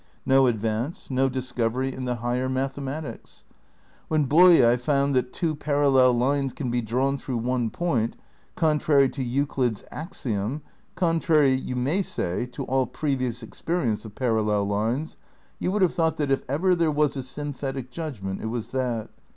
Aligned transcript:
No 0.25 0.47
advance, 0.47 1.11
no 1.11 1.29
discovery 1.29 1.93
in 1.93 2.05
the 2.05 2.15
higher 2.15 2.49
ma, 2.49 2.67
thematics. 2.67 3.43
"When 4.07 4.25
Bolyai 4.25 4.77
found 4.79 5.13
that 5.13 5.31
two 5.31 5.55
parallel 5.55 6.13
lines 6.13 6.53
can 6.53 6.71
be 6.71 6.81
drawn 6.81 7.17
through 7.17 7.37
one 7.37 7.69
point, 7.69 8.15
con 8.55 8.79
trary 8.79 9.13
to 9.13 9.21
Euclid's 9.23 9.83
axiom 9.91 10.63
(contrary, 10.95 11.53
you 11.53 11.75
may 11.75 12.01
say, 12.01 12.47
to 12.47 12.63
all 12.63 12.87
previous 12.87 13.43
experience 13.43 14.03
of 14.03 14.15
parallel 14.15 14.65
Hues), 14.69 15.17
you 15.59 15.71
would 15.71 15.83
have 15.83 15.93
thought 15.93 16.17
that 16.17 16.31
if 16.31 16.41
ever 16.49 16.73
there 16.73 16.89
was 16.91 17.15
a 17.15 17.21
synthetic 17.21 17.91
judgment 17.91 18.41
it 18.41 18.47
was 18.47 18.71
that. 18.71 19.11